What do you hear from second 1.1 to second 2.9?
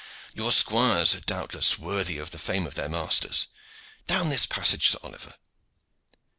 are doubtless worthy the fame of their